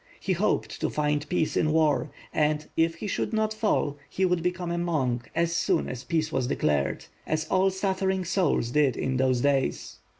[0.19, 4.25] He hoped to find peace in the war, and, if he should not fall, he
[4.25, 8.97] would become a monk as soon as peace was declared; as all suffering souls did
[8.97, 9.99] in those days.